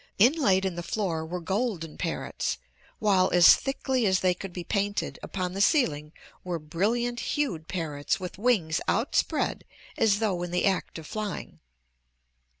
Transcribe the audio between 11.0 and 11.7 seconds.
flying.